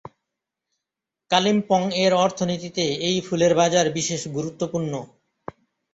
কালিম্পং-এর 1.31 2.13
অর্থনীতিতে 2.23 2.85
এই 3.07 3.17
ফুলের 3.27 3.53
বাজার 3.55 3.87
বিশেষ 3.91 4.21
গুরুত্বপূর্ণ। 4.27 4.93